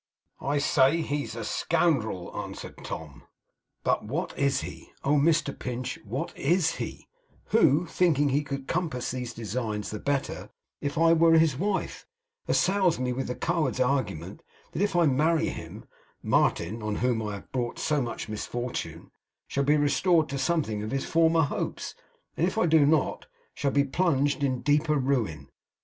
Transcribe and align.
'I 0.39 0.57
say 0.57 1.01
he 1.01 1.21
is 1.21 1.35
a 1.35 1.43
scoundrel!' 1.43 2.35
answered 2.35 2.83
Tom. 2.83 3.21
'But 3.83 4.03
what 4.03 4.35
is 4.35 4.61
he 4.61 4.89
oh, 5.03 5.17
Mr 5.17 5.53
Pinch, 5.55 5.99
what 6.03 6.35
IS 6.35 6.77
he 6.77 7.07
who, 7.49 7.85
thinking 7.85 8.29
he 8.29 8.41
could 8.43 8.67
compass 8.67 9.11
these 9.11 9.31
designs 9.31 9.91
the 9.91 9.99
better 9.99 10.49
if 10.81 10.97
I 10.97 11.13
were 11.13 11.37
his 11.37 11.55
wife, 11.55 12.07
assails 12.47 12.97
me 12.97 13.13
with 13.13 13.27
the 13.27 13.35
coward's 13.35 13.79
argument 13.79 14.41
that 14.71 14.81
if 14.81 14.95
I 14.95 15.05
marry 15.05 15.49
him, 15.49 15.85
Martin, 16.23 16.81
on 16.81 16.95
whom 16.95 17.21
I 17.21 17.35
have 17.35 17.51
brought 17.51 17.77
so 17.77 18.01
much 18.01 18.27
misfortune, 18.27 19.11
shall 19.47 19.63
be 19.65 19.77
restored 19.77 20.29
to 20.29 20.39
something 20.39 20.81
of 20.81 20.89
his 20.89 21.05
former 21.05 21.43
hopes; 21.43 21.93
and 22.35 22.47
if 22.47 22.57
I 22.57 22.65
do 22.65 22.87
not, 22.87 23.27
shall 23.53 23.69
be 23.69 23.83
plunged 23.83 24.43
in 24.43 24.61
deeper 24.63 24.97
ruin? 24.97 25.49